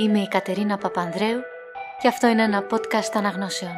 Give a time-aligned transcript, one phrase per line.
[0.00, 1.40] Είμαι η Κατερίνα Παπανδρέου
[2.00, 3.74] και αυτό είναι ένα podcast αναγνώσεων.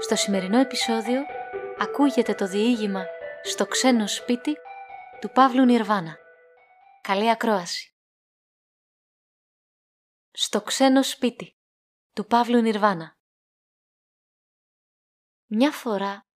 [0.00, 1.22] Στο σημερινό επεισόδιο
[1.78, 3.06] ακούγεται το διήγημα
[3.42, 4.56] «Στο ξένο σπίτι»
[5.20, 6.16] του Παύλου Νιρβάνα.
[7.00, 7.94] Καλή ακρόαση.
[10.30, 11.56] «Στο ξένο σπίτι»
[12.12, 13.16] του Παύλου Νιρβάνα.
[15.46, 16.26] Μια φορά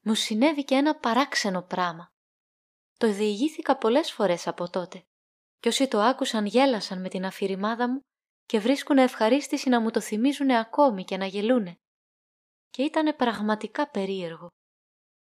[0.00, 2.12] μου συνέβη και ένα παράξενο πράμα.
[2.98, 5.04] Το διηγήθηκα πολλές φορές από τότε
[5.60, 8.02] και όσοι το άκουσαν γέλασαν με την αφηρημάδα μου
[8.48, 11.76] και βρίσκουν ευχαρίστηση να μου το θυμίζουν ακόμη και να γελούνε.
[12.70, 14.46] Και ήτανε πραγματικά περίεργο.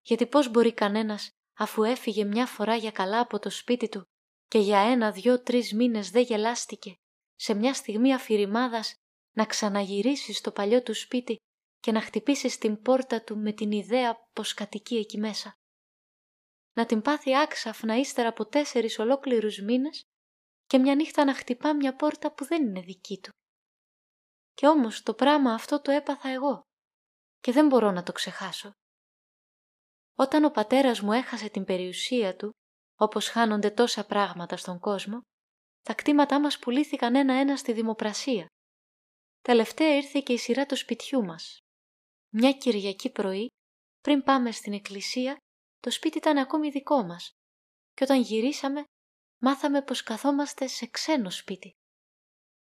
[0.01, 4.03] Γιατί πώς μπορεί κανένας αφού έφυγε μια φορά για καλά από το σπίτι του
[4.47, 6.95] και για ένα, δυο, τρεις μήνες δεν γελάστηκε,
[7.35, 8.95] σε μια στιγμή αφηρημάδας
[9.35, 11.35] να ξαναγυρίσει στο παλιό του σπίτι
[11.79, 15.53] και να χτυπήσει στην πόρτα του με την ιδέα πως κατοικεί εκεί μέσα.
[16.73, 20.03] Να την πάθει άξαφνα ύστερα από τέσσερις ολόκληρους μήνες
[20.67, 23.29] και μια νύχτα να χτυπά μια πόρτα που δεν είναι δική του.
[24.53, 26.62] Και όμως το πράγμα αυτό το έπαθα εγώ
[27.40, 28.71] και δεν μπορώ να το ξεχάσω.
[30.17, 32.49] Όταν ο πατέρας μου έχασε την περιουσία του,
[32.95, 35.21] όπως χάνονται τόσα πράγματα στον κόσμο,
[35.81, 38.47] τα κτήματά μας πουλήθηκαν ένα-ένα στη δημοπρασία.
[39.41, 41.57] Τελευταία ήρθε και η σειρά του σπιτιού μας.
[42.34, 43.47] Μια Κυριακή πρωί,
[44.01, 45.37] πριν πάμε στην εκκλησία,
[45.79, 47.31] το σπίτι ήταν ακόμη δικό μας
[47.93, 48.84] και όταν γυρίσαμε
[49.46, 51.71] μάθαμε πως καθόμαστε σε ξένο σπίτι.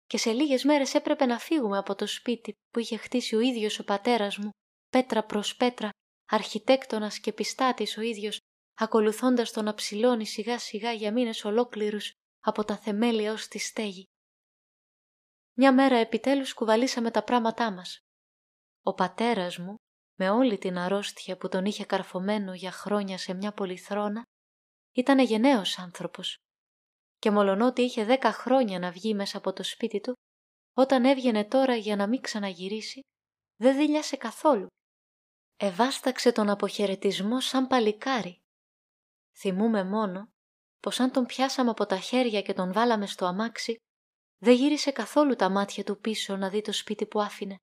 [0.06, 3.78] Και σε λίγες μέρες έπρεπε να φύγουμε από το σπίτι που είχε χτίσει ο ίδιος
[3.78, 4.50] ο πατέρας μου,
[4.88, 5.90] πέτρα προς πέτρα,
[6.30, 8.38] αρχιτέκτονας και πιστάτης ο ίδιος,
[8.74, 14.04] ακολουθώντας τον να ψηλώνει σιγά σιγά για μήνες ολόκληρους από τα θεμέλια ως τη στέγη.
[15.58, 17.98] Μια μέρα επιτέλους κουβαλήσαμε τα πράματά μας.
[18.82, 19.74] Ο πατέρας μου,
[20.18, 24.22] με όλη την αρρώστια που τον είχε καρφωμένο για χρόνια σε μια πολυθρόνα,
[24.92, 26.36] ήταν γενναίος άνθρωπος
[27.22, 30.12] και μολονότι είχε δέκα χρόνια να βγει μέσα από το σπίτι του,
[30.76, 33.00] όταν έβγαινε τώρα για να μην ξαναγυρίσει,
[33.56, 34.66] δεν δίλιασε καθόλου.
[35.56, 38.38] Εβάσταξε τον αποχαιρετισμό σαν παλικάρι.
[39.38, 40.28] Θυμούμε μόνο
[40.80, 43.76] πως αν τον πιάσαμε από τα χέρια και τον βάλαμε στο αμάξι,
[44.38, 47.56] δεν γύρισε καθόλου τα μάτια του πίσω να δει το σπίτι που άφηνε.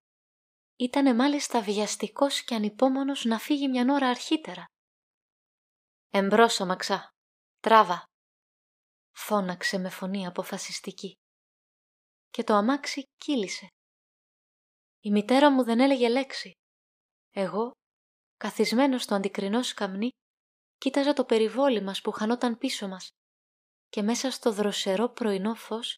[0.76, 4.66] Ήτανε μάλιστα βιαστικός και ανυπόμονος να φύγει μια ώρα αρχίτερα.
[6.10, 7.10] «Εμπρός αμαξά,
[7.60, 8.09] τράβα»,
[9.20, 11.14] φώναξε με φωνή αποφασιστική.
[12.30, 13.68] Και το αμάξι κύλησε.
[15.00, 16.52] Η μητέρα μου δεν έλεγε λέξη.
[17.30, 17.72] Εγώ,
[18.38, 20.10] καθισμένος στο αντικρινό σκαμνί,
[20.78, 23.10] κοίταζα το περιβόλι μας που χανόταν πίσω μας
[23.90, 25.98] και μέσα στο δροσερό πρωινό φως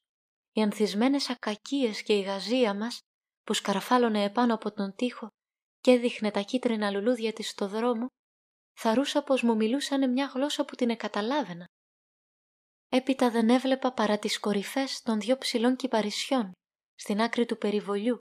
[0.52, 3.00] οι ανθισμένες ακακίες και η γαζία μας
[3.44, 5.28] που σκαρφάλωνε επάνω από τον τοίχο
[5.80, 8.08] και έδειχνε τα κίτρινα λουλούδια της στο δρόμο,
[8.80, 11.66] θαρούσα πως μου μιλούσανε μια γλώσσα που την εκαταλάβαινα.
[12.94, 16.52] Έπειτα δεν έβλεπα παρά τις κορυφές των δυο ψηλών κυπαρισιών,
[16.96, 18.18] στην άκρη του περιβολιού,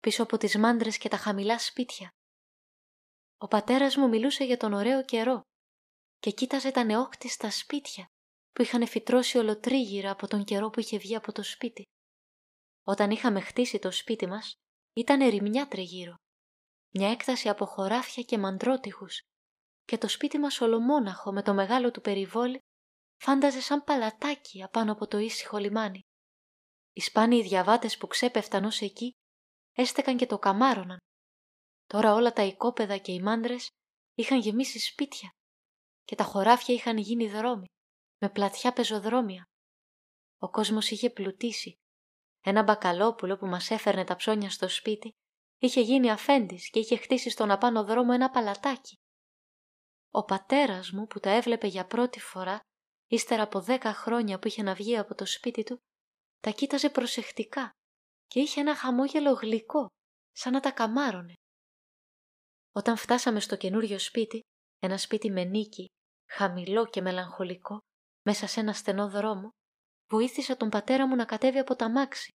[0.00, 2.08] πίσω από τις μάντρες και τα χαμηλά σπίτια.
[3.38, 5.40] Ο πατέρας μου μιλούσε για τον ωραίο καιρό
[6.18, 8.04] και κοίταζε τα νεόκτιστα σπίτια
[8.52, 11.82] που είχαν φυτρώσει ολοτρίγυρα από τον καιρό που είχε βγει από το σπίτι.
[12.82, 14.52] Όταν είχαμε χτίσει το σπίτι μας,
[14.92, 16.14] ήταν ερημιά τριγύρω.
[16.94, 19.20] Μια έκταση από χωράφια και μαντρότυχους
[19.84, 22.58] και το σπίτι μας ολομόναχο με το μεγάλο του περιβόλι
[23.22, 26.00] φάνταζε σαν παλατάκι απάνω από το ήσυχο λιμάνι.
[26.92, 29.12] Οι σπάνιοι διαβάτες που ξέπεφταν ως εκεί
[29.72, 30.96] έστεκαν και το καμάρωναν.
[31.86, 33.68] Τώρα όλα τα οικόπεδα και οι μάντρες
[34.14, 35.30] είχαν γεμίσει σπίτια
[36.04, 37.66] και τα χωράφια είχαν γίνει δρόμοι,
[38.18, 39.44] με πλατιά πεζοδρόμια.
[40.38, 41.74] Ο κόσμος είχε πλουτίσει.
[42.40, 45.10] Ένα μπακαλόπουλο που μας έφερνε τα ψώνια στο σπίτι
[45.58, 48.96] είχε γίνει αφέντης και είχε χτίσει στον απάνω δρόμο ένα παλατάκι.
[50.10, 52.60] Ο πατέρας μου που τα έβλεπε για πρώτη φορά
[53.12, 55.78] ύστερα από δέκα χρόνια που είχε να βγει από το σπίτι του,
[56.40, 57.70] τα κοίταζε προσεκτικά
[58.26, 59.86] και είχε ένα χαμόγελο γλυκό,
[60.32, 61.32] σαν να τα καμάρωνε.
[62.72, 64.40] Όταν φτάσαμε στο καινούριο σπίτι,
[64.78, 65.86] ένα σπίτι με νίκη,
[66.30, 67.78] χαμηλό και μελαγχολικό,
[68.26, 69.48] μέσα σε ένα στενό δρόμο,
[70.10, 72.30] βοήθησα τον πατέρα μου να κατέβει από τα μάξι.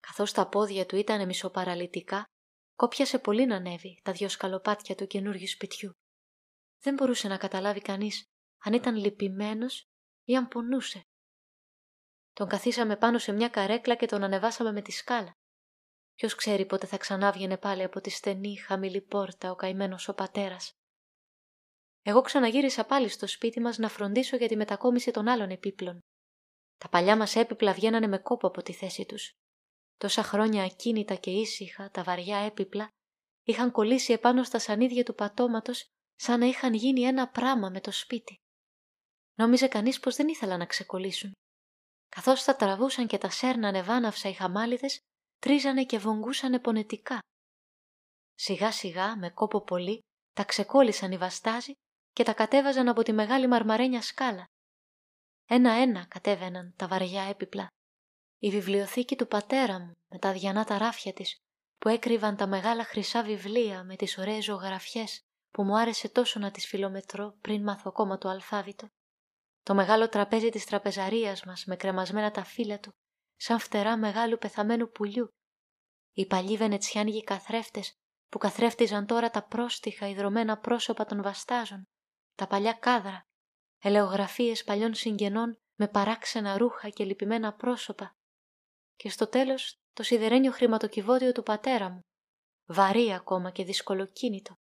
[0.00, 2.24] Καθώς τα πόδια του ήταν μισοπαραλυτικά,
[2.74, 5.92] κόπιασε πολύ να ανέβει τα δυο σκαλοπάτια του καινούριου σπιτιού.
[6.80, 8.24] Δεν μπορούσε να καταλάβει κανείς
[8.64, 9.88] αν ήταν λυπημένος
[10.24, 11.02] ή αν πονούσε.
[12.32, 15.32] Τον καθίσαμε πάνω σε μια καρέκλα και τον ανεβάσαμε με τη σκάλα.
[16.14, 20.72] Ποιος ξέρει πότε θα ξανάβγαινε πάλι από τη στενή, χαμηλή πόρτα ο καημένος ο πατέρας.
[22.02, 25.98] Εγώ ξαναγύρισα πάλι στο σπίτι μας να φροντίσω για τη μετακόμιση των άλλων επίπλων.
[26.78, 29.32] Τα παλιά μας έπιπλα βγαίνανε με κόπο από τη θέση τους.
[29.96, 32.88] Τόσα χρόνια ακίνητα και ήσυχα, τα βαριά έπιπλα
[33.42, 37.90] είχαν κολλήσει επάνω στα σανίδια του πατώματος σαν να είχαν γίνει ένα πράμα με το
[37.92, 38.38] σπίτι.
[39.34, 41.32] Νόμιζε κανείς πως δεν ήθελα να ξεκολλήσουν.
[42.08, 44.98] Καθώς τα τραβούσαν και τα σέρνανε βάναυσα οι χαμάλιδες,
[45.38, 47.18] τρίζανε και βογγούσανε πονετικά.
[48.34, 49.98] Σιγά σιγά, με κόπο πολύ,
[50.32, 51.72] τα ξεκόλλησαν οι βαστάζοι
[52.12, 54.44] και τα κατέβαζαν από τη μεγάλη μαρμαρένια σκάλα.
[55.46, 57.66] Ένα-ένα κατέβαιναν τα βαριά έπιπλα.
[58.38, 61.36] Η βιβλιοθήκη του πατέρα μου με τα διανά τα ράφια της
[61.78, 65.20] που έκρυβαν τα μεγάλα χρυσά βιβλία με τις ωραίες ζωγραφιές
[65.50, 68.86] που μου άρεσε τόσο να τις φιλομετρώ πριν μάθω ακόμα το αλφάβητο.
[69.64, 72.92] Το μεγάλο τραπέζι της τραπεζαρίας μας με κρεμασμένα τα φύλλα του
[73.36, 75.28] σαν φτερά μεγάλου πεθαμένου πουλιού.
[76.12, 77.94] Οι παλιοί βενετσιάνικοι καθρέφτες
[78.28, 81.82] που καθρέφτιζαν τώρα τα πρόστιχα ιδρωμένα πρόσωπα των βαστάζων,
[82.34, 83.22] τα παλιά κάδρα,
[83.82, 88.12] ελεογραφίες παλιών συγγενών με παράξενα ρούχα και λυπημένα πρόσωπα
[88.94, 92.00] και στο τέλος το σιδερένιο χρηματοκιβώτιο του πατέρα μου,
[92.66, 94.54] βαρύ ακόμα και δυσκολοκίνητο,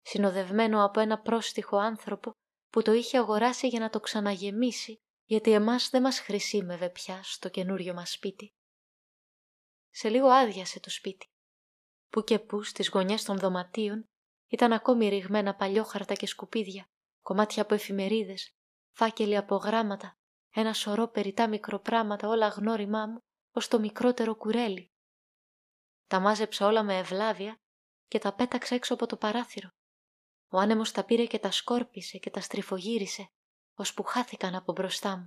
[0.00, 2.32] συνοδευμένο από ένα πρόστιχο άνθρωπο
[2.70, 7.48] που το είχε αγοράσει για να το ξαναγεμίσει γιατί εμάς δεν μας χρησίμευε πια στο
[7.48, 8.54] καινούριο μας σπίτι.
[9.90, 11.26] Σε λίγο άδειασε το σπίτι.
[12.08, 14.08] Που και που στις γωνιές των δωματίων
[14.46, 16.86] ήταν ακόμη ρηγμένα παλιόχαρτα και σκουπίδια,
[17.20, 18.54] κομμάτια από εφημερίδες,
[18.96, 20.18] φάκελοι από γράμματα,
[20.50, 23.18] ένα σωρό περιτά μικροπράματα όλα γνώριμά μου,
[23.52, 24.90] ως το μικρότερο κουρέλι.
[26.06, 27.60] Τα μάζεψα όλα με ευλάβεια
[28.06, 29.70] και τα πέταξα έξω από το παράθυρο.
[30.52, 33.26] Ο άνεμος τα πήρε και τα σκόρπισε και τα στριφογύρισε,
[33.74, 35.26] ώσπου χάθηκαν από μπροστά μου.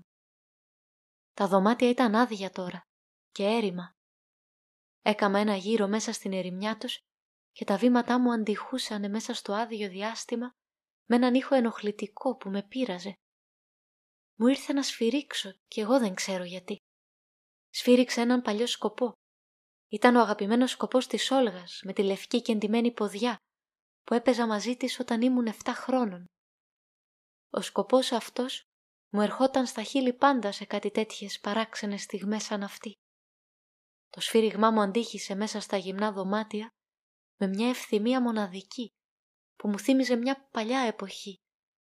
[1.34, 2.82] Τα δωμάτια ήταν άδεια τώρα
[3.32, 3.92] και έρημα.
[5.02, 7.00] Έκαμα ένα γύρο μέσα στην ερημιά τους
[7.52, 10.52] και τα βήματά μου αντιχούσανε μέσα στο άδειο διάστημα
[11.06, 13.14] με έναν ήχο ενοχλητικό που με πείραζε.
[14.36, 16.78] Μου ήρθε να σφυρίξω και εγώ δεν ξέρω γιατί.
[17.70, 19.12] Σφύριξε έναν παλιό σκοπό.
[19.88, 23.38] Ήταν ο αγαπημένος σκοπός της Όλγας με τη λευκή και εντυμένη ποδιά
[24.04, 26.26] που έπαιζα μαζί της όταν ήμουν 7 χρόνων.
[27.50, 28.64] Ο σκοπός αυτός
[29.10, 32.94] μου ερχόταν στα χείλη πάντα σε κάτι τέτοιες παράξενες στιγμές σαν αυτή.
[34.10, 36.70] Το σφύριγμά μου αντίχησε μέσα στα γυμνά δωμάτια
[37.40, 38.88] με μια ευθυμία μοναδική
[39.56, 41.36] που μου θύμιζε μια παλιά εποχή,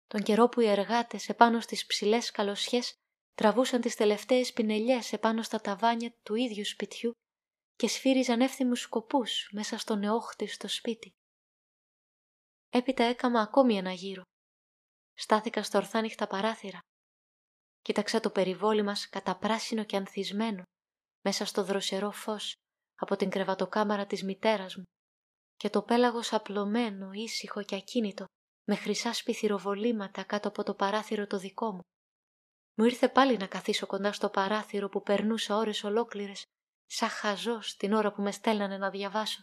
[0.08, 2.94] τον καιρό που οι εργάτες επάνω στις ψηλές καλοσιές
[3.34, 7.12] τραβούσαν τις τελευταίες πινελιές επάνω στα ταβάνια του ίδιου σπιτιού
[7.76, 11.12] και σφύριζαν εύθυμους σκοπούς μέσα στο νεόχτιστο σπίτι.
[12.74, 14.24] Έπειτα έκαμα ακόμη ένα γύρο.
[15.14, 16.80] Στάθηκα στα ορθάνυχτα παράθυρα.
[17.82, 20.64] Κοίταξα το περιβόλι μας καταπράσινο και ανθισμένο
[21.22, 22.54] μέσα στο δροσερό φως
[22.96, 24.84] από την κρεβατοκάμαρα της μητέρας μου
[25.56, 28.26] και το πέλαγος απλωμένο, ήσυχο και ακίνητο
[28.68, 31.82] με χρυσά σπιθυροβολήματα κάτω από το παράθυρο το δικό μου.
[32.78, 36.44] Μου ήρθε πάλι να καθίσω κοντά στο παράθυρο που περνούσα ώρες ολόκληρες,
[36.86, 39.42] σαν χαζός την ώρα που με στέλνανε να διαβάσω.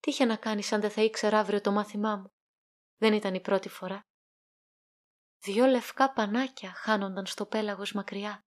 [0.00, 2.26] Τι είχε να κάνει αν δεν θα ήξερα αύριο το μάθημά μου;
[3.02, 4.00] Δεν ήταν η πρώτη φορά.
[5.44, 8.40] Δυο λευκά πανάκια χάνονταν στο πέλαγος μακριά.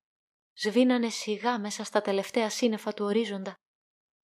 [0.53, 3.53] Σβήνανε σιγά μέσα στα τελευταία σύννεφα του ορίζοντα.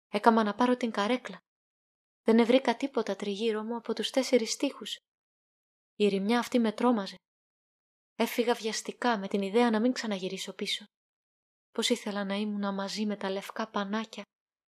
[0.08, 1.38] Έκαμα να πάρω την καρέκλα.
[2.22, 4.96] Δεν ευρήκα τίποτα τριγύρω μου από τους τέσσερις τείχους.
[5.94, 7.14] Η ρημιά αυτή με τρόμαζε.
[8.14, 10.84] Έφυγα βιαστικά με την ιδέα να μην ξαναγυρίσω πίσω.
[11.70, 14.22] Πώς ήθελα να ήμουν μαζί με τα λευκά πανάκια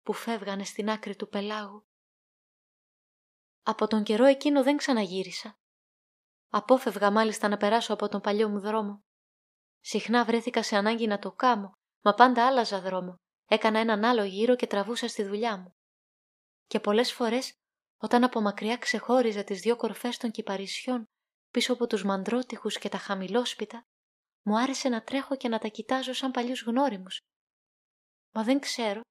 [0.02, 1.84] που φεύγανε στην άκρη του πελάγου.
[3.64, 5.56] Από τον καιρό εκείνο δεν ξαναγύρισα.
[6.50, 9.04] Απόφευγα μάλιστα να περάσω από τον παλιό μου δρόμο.
[9.80, 11.72] Συχνά βρέθηκα σε ανάγκη να το κάμω,
[12.02, 13.16] μα πάντα άλλαζα δρόμο.
[13.46, 15.76] Έκανα έναν άλλο γύρο και τραβούσα στη δουλειά μου.
[16.68, 17.54] Και πολλές φορές,
[17.98, 21.06] όταν από μακριά ξεχώριζα τις δύο κορφές των κυπαρισιών
[21.52, 23.86] πίσω από τους μαντρότυχους και τα χαμηλόσπιτα,
[24.46, 27.20] μου άρεσε να τρέχω και να τα κοιτάζω σαν παλιούς γνώριμους.
[28.32, 29.02] Μα δεν ξέρω,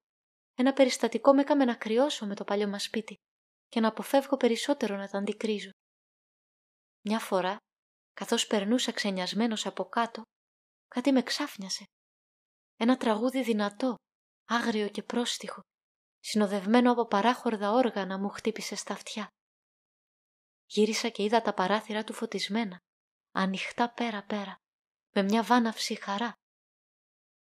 [0.53, 3.15] ένα περιστατικό με έκαμε να κρυώσω με το παλιό μας σπίτι
[3.71, 5.69] και να αποφεύγω περισσότερο να τα αντικρίζω.
[7.01, 7.57] Μια φορά,
[8.13, 10.21] καθώς περνούσα ξενιασμένος από κάτω,
[10.87, 11.83] κάτι με ξάφνιασε.
[12.75, 13.95] Ένα τραγούδι δυνατό,
[14.45, 15.61] άγριο και πρόστιχο,
[16.19, 19.27] συνοδευμένο από παράχορδα όργανα μου χτύπησε στα αυτιά.
[20.65, 22.77] Γύρισα και είδα τα παράθυρα του φωτισμένα,
[23.31, 24.55] ανοιχτά πέρα-πέρα,
[25.15, 26.33] με μια βάναυση χαρά.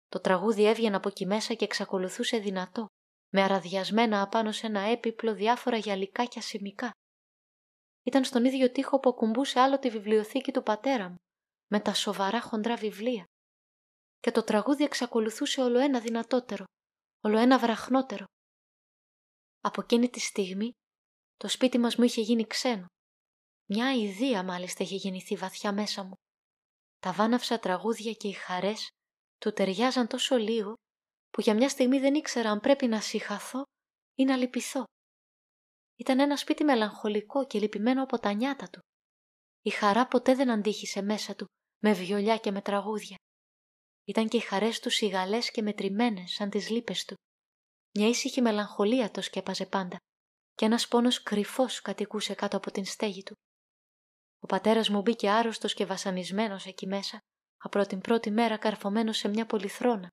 [0.07, 2.85] Το τραγούδι έβγαινε από εκεί μέσα και εξακολουθούσε δυνατό,
[3.33, 6.91] με αραδιασμένα απάνω σε ένα έπιπλο διάφορα γυαλικά και ασημικά.
[8.03, 11.15] Ήταν στον ίδιο τοίχο που ακουμπούσε άλλο τη βιβλιοθήκη του πατέρα μου,
[11.71, 13.23] με τα σοβαρά χοντρά βιβλία.
[14.19, 16.63] Και το τραγούδι εξακολουθούσε όλο ένα δυνατότερο,
[17.23, 18.25] όλο ένα βραχνότερο.
[19.61, 20.71] Από εκείνη τη στιγμή
[21.37, 22.85] το σπίτι μας μου είχε γίνει ξένο.
[23.69, 26.13] Μια ιδέα μάλιστα είχε γεννηθεί βαθιά μέσα μου.
[26.99, 28.89] Τα βάναυσα τραγούδια και οι χαρές
[29.37, 30.73] του ταιριάζαν τόσο λίγο
[31.33, 33.63] που για μια στιγμή δεν ήξερα αν πρέπει να συχαθώ
[34.15, 34.83] ή να λυπηθώ.
[35.95, 38.79] Ήταν ένα σπίτι μελαγχολικό και λυπημένο από τα νιάτα του.
[39.61, 41.45] Η χαρά ποτέ δεν αντίχησε μέσα του
[41.79, 43.15] με βιολιά και με τραγούδια.
[44.03, 47.15] Ήταν και οι χαρές του σιγαλές και μετρημένες σαν τις λύπες του.
[47.93, 49.97] Μια ήσυχη μελαγχολία το σκέπαζε πάντα
[50.53, 53.33] και ένας πόνος κρυφός κατοικούσε κάτω από την στέγη του.
[54.39, 57.19] Ο πατέρας μου μπήκε άρρωστος και βασανισμένος εκεί μέσα,
[57.57, 60.07] από την πρώτη μέρα καρφωμένος σε μια πολυθρόνα.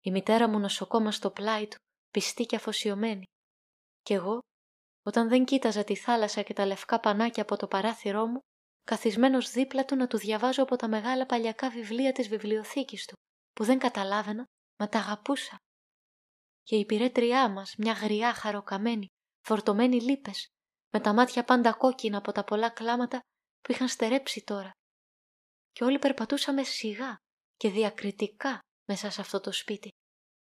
[0.00, 1.78] Η μητέρα μου νοσοκόμα στο πλάι του,
[2.10, 3.24] πιστή και αφοσιωμένη.
[4.02, 4.38] Κι εγώ,
[5.02, 8.38] όταν δεν κοίταζα τη θάλασσα και τα λευκά πανάκια από το παράθυρό μου,
[8.84, 13.14] καθισμένος δίπλα του να του διαβάζω από τα μεγάλα παλιακά βιβλία της βιβλιοθήκης του,
[13.52, 14.44] που δεν καταλάβαινα,
[14.78, 15.56] μα τα αγαπούσα.
[16.62, 19.06] Και η πυρέτριά μας, μια γριά χαροκαμένη,
[19.46, 20.46] φορτωμένη λύπες,
[20.92, 23.20] με τα μάτια πάντα κόκκινα από τα πολλά κλάματα
[23.60, 24.70] που είχαν στερέψει τώρα.
[25.72, 27.16] Και όλοι περπατούσαμε σιγά
[27.56, 28.58] και διακριτικά
[28.90, 29.88] μέσα σε αυτό το σπίτι.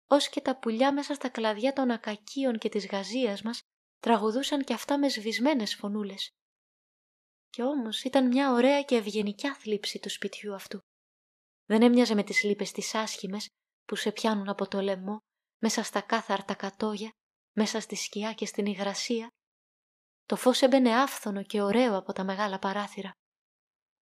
[0.07, 3.61] Ως και τα πουλιά μέσα στα κλαδιά των ακακίων και της γαζίας μας
[3.99, 6.31] τραγουδούσαν και αυτά με σβησμένες φωνούλες.
[7.51, 10.81] Και όμως ήταν μια ωραία και ευγενικιά θλίψη του σπιτιού αυτού.
[11.65, 13.49] Δεν έμοιαζε με τις λύπες τις άσχημες
[13.85, 15.19] που σε πιάνουν από το λαιμό,
[15.63, 17.11] μέσα στα κάθαρτα κατόγια,
[17.57, 19.29] μέσα στη σκιά και στην υγρασία.
[20.27, 23.11] Το φως έμπαινε άφθονο και ωραίο από τα μεγάλα παράθυρα.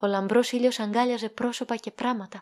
[0.01, 2.41] Ο λαμπρός ήλιος αγκάλιαζε πρόσωπα και πράματα.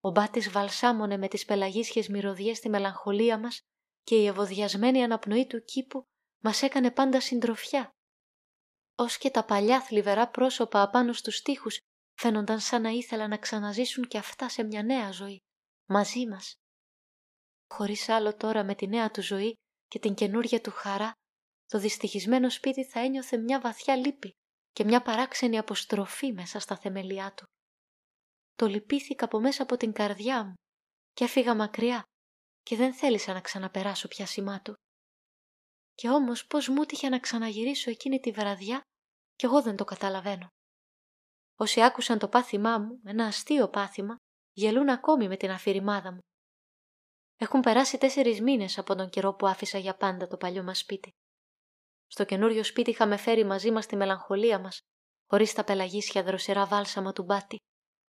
[0.00, 3.60] Ο μπάτης βαλσάμωνε με τις πελαγίσχες μυρωδιές στη μελαγχολία μας
[4.02, 6.02] και η ευωδιασμένη αναπνοή του κήπου
[6.42, 7.90] μας έκανε πάντα συντροφιά.
[8.94, 11.78] Ως και τα παλιά θλιβερά πρόσωπα απάνω στους τοίχους
[12.18, 15.38] φαίνονταν σαν να ήθελαν να ξαναζήσουν και αυτά σε μια νέα ζωή,
[15.88, 16.54] μαζί μας.
[17.74, 19.54] Χωρίς άλλο τώρα με τη νέα του ζωή
[19.88, 21.12] και την καινούρια του χαρά,
[21.66, 24.30] το δυστυχισμένο σπίτι θα ένιωθε μια βαθιά λύπη
[24.72, 27.46] και μια παράξενη αποστροφή μέσα στα θεμελιά του.
[28.58, 30.54] Το λυπήθηκα από μέσα από την καρδιά μου
[31.12, 32.02] και έφυγα μακριά
[32.62, 34.74] και δεν θέλησα να ξαναπεράσω πια σημά του.
[35.94, 38.80] Και όμως πώς μου τύχε να ξαναγυρίσω εκείνη τη βραδιά
[39.34, 40.48] και εγώ δεν το καταλαβαίνω.
[41.56, 44.16] Όσοι άκουσαν το πάθημά μου, ένα αστείο πάθημα,
[44.52, 46.20] γελούν ακόμη με την αφηρημάδα μου.
[47.36, 51.10] Έχουν περάσει τέσσερις μήνες από τον καιρό που άφησα για πάντα το παλιό μας σπίτι.
[52.06, 54.78] Στο καινούριο σπίτι είχαμε φέρει μαζί μας τη μελαγχολία μας,
[55.30, 57.56] χωρίς τα πελαγίσια δροσερά βάλσαμα του μπάτι,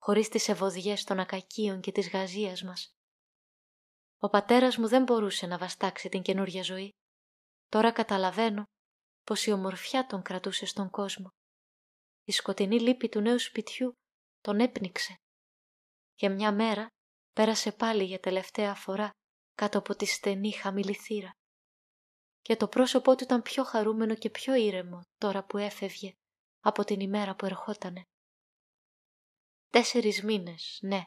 [0.05, 2.89] χωρίς τις ευωδιές των ακακίων και της γαζίας μας.
[4.17, 6.89] Ο πατέρας μου δεν μπορούσε να βαστάξει την καινούρια ζωή.
[7.67, 8.63] Τώρα καταλαβαίνω
[9.23, 11.27] πως η ομορφιά τον κρατούσε στον κόσμο.
[12.23, 13.91] Η σκοτεινή λύπη του νέου σπιτιού
[14.41, 15.15] τον έπνιξε.
[16.15, 16.87] Και μια μέρα
[17.31, 19.09] πέρασε πάλι για τελευταία φορά
[19.53, 21.31] κάτω από τη στενή χαμηλή θύρα.
[22.41, 26.11] Και το πρόσωπό του ήταν πιο χαρούμενο και πιο ήρεμο τώρα που έφευγε
[26.59, 28.01] από την ημέρα που ερχότανε.
[29.75, 31.03] Τέσσερις μήνες, ναι,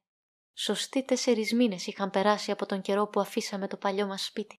[0.58, 4.54] σωστοί τέσσερις μήνες είχαν περάσει από τον καιρό που αφήσαμε το παλιό μας σπίτι.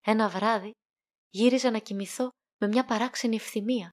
[0.00, 0.70] Ένα βράδυ
[1.30, 2.28] γύριζα να κοιμηθώ
[2.60, 3.90] με μια παράξενη ευθυμία.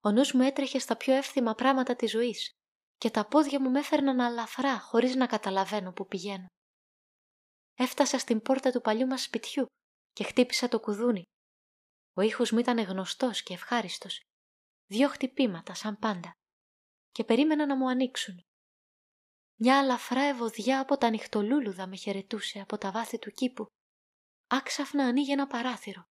[0.00, 2.50] Ο νους μου έτρεχε στα πιο εύθυμα πράγματα της ζωής
[2.96, 6.46] και τα πόδια μου με έφερναν αλαφρά χωρίς να καταλαβαίνω που πηγαίνω.
[7.74, 9.66] Έφτασα στην πόρτα του παλιού μας σπιτιού
[10.12, 11.22] και χτύπησα το κουδούνι.
[12.16, 14.20] Ο ήχος μου ήταν γνωστός και ευχάριστος.
[14.86, 16.32] Δυο χτυπήματα σαν πάντα
[17.12, 18.40] και περίμενα να μου ανοίξουν.
[19.62, 23.66] Μια αλαφρά ευωδιά από τα νυχτολούλουδα με χαιρετούσε από τα βάθη του κήπου.
[24.46, 26.02] Άξαφνα ανοίγει ένα παράθυρο.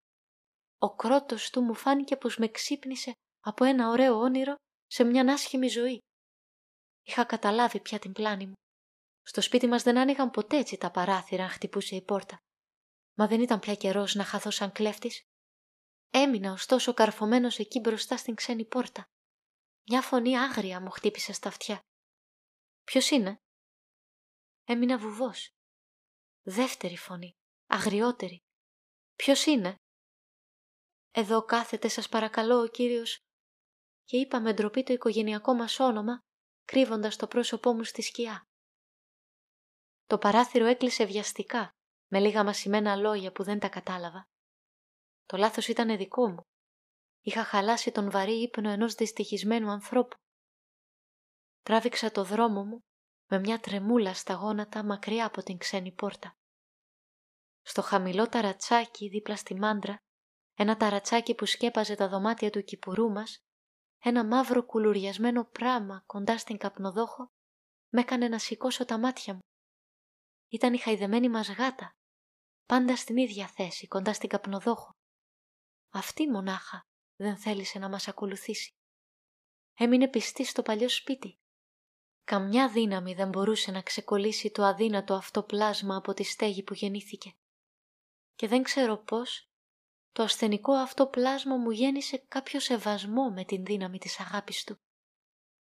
[0.77, 5.67] Ο κρότος του μου φάνηκε πως με ξύπνησε από ένα ωραίο όνειρο σε μια άσχημη
[5.67, 5.99] ζωή.
[7.03, 8.53] Είχα καταλάβει πια την πλάνη μου.
[9.21, 12.37] Στο σπίτι μας δεν άνοιγαν ποτέ έτσι τα παράθυρα αν χτυπούσε η πόρτα.
[13.17, 15.21] Μα δεν ήταν πια καιρός να χαθώ σαν κλέφτης.
[16.09, 19.03] Έμεινα ωστόσο καρφωμένος εκεί μπροστά στην ξένη πόρτα.
[19.91, 21.81] Μια φωνή άγρια μου χτύπησε στα αυτιά.
[22.83, 23.41] Ποιος είναι;
[24.63, 25.49] Έμεινα βουβός.
[26.41, 27.31] Δεύτερη φωνή,
[27.67, 28.43] αγριότερη.
[29.15, 29.75] Ποιος είναι;
[31.11, 33.19] Εδώ κάθεται σας παρακαλώ ο κύριος
[34.03, 36.19] και είπα με ντροπή το οικογενειακό μας όνομα
[36.65, 38.43] κρύβοντας το πρόσωπό μου στη σκιά.
[40.05, 41.71] Το παράθυρο έκλεισε βιαστικά,
[42.07, 44.27] με λίγα μασημένα λόγια που δεν τα κατάλαβα.
[45.25, 46.48] Το λάθος ήταν δικό μου.
[47.21, 50.15] Είχα χαλάσει τον βαρύ ύπνο ενός δυστυχισμένου ανθρώπου.
[51.61, 52.79] Τράβηξα το δρόμο μου
[53.29, 56.33] με μια τρεμούλα στα γόνατα μακριά από την ξένη πόρτα.
[57.61, 59.97] Στο χαμηλό ταρατσάκι δίπλα στη μάντρα,
[60.53, 63.39] ένα ταρατσάκι που σκέπαζε τα δωμάτια του κυπουρού μας,
[63.99, 67.27] ένα μαύρο κουλουριασμένο πράμα κοντά στην καπνοδόχο,
[67.89, 69.39] με έκανε να σηκώσω τα μάτια μου.
[70.47, 71.91] Ήταν η χαϊδεμένη μας γάτα,
[72.65, 74.91] πάντα στην ίδια θέση, κοντά στην καπνοδόχο.
[75.89, 76.81] Αυτή μονάχα
[77.19, 78.73] δεν θέλησε να μας ακολουθήσει.
[79.73, 81.39] Έμεινε πιστή στο παλιό σπίτι.
[82.23, 87.35] Καμιά δύναμη δεν μπορούσε να ξεκολλήσει το αδύνατο αυτό πλάσμα από τη στέγη που γεννήθηκε.
[88.35, 89.49] Και δεν ξέρω πώς,
[90.11, 94.79] το ασθενικό αυτό πλάσμα μου γέννησε κάποιο σεβασμό με την δύναμη της αγάπης του.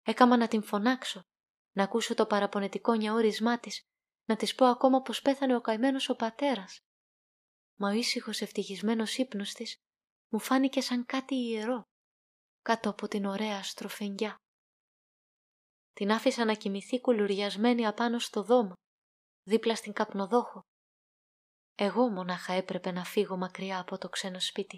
[0.04, 1.27] Έκαμα να την φωνάξω,
[1.72, 3.88] να ακούσω το παραπονετικό νιαόρισμά της,
[4.25, 6.82] να της πω ακόμα πως πέθανε ο καημένος ο πατέρας.
[7.75, 9.82] Μα ο ήσυχος ευτυχισμένος ύπνος της
[10.30, 11.82] μου φάνηκε σαν κάτι ιερό,
[12.62, 14.36] κάτω από την ωραία αστροφενγιά.
[15.94, 18.74] Την άφησα να κοιμηθεί κουλουριασμένη απάνω στο δώμα,
[19.44, 20.62] δίπλα στην καπνοδόχο.
[21.76, 24.78] Εγώ μονάχα έπρεπε να φύγω μακριά από το ξένο σπίτι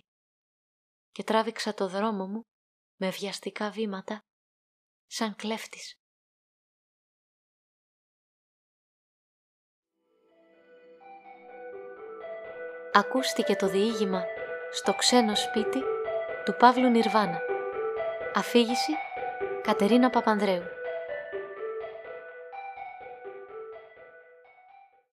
[1.12, 2.42] και τράβηξα το δρόμο μου
[3.00, 4.20] με βιαστικά βήματα
[5.06, 5.94] σαν κλέφτης.
[12.94, 14.24] Ακούστηκε το διήγημα
[14.72, 15.84] στο ξένο σπίτι
[16.46, 17.42] του Παύλου Νιρβάνα.
[18.36, 18.92] Αφήγηση
[19.62, 20.79] Κατερίνα Παπανδρέου.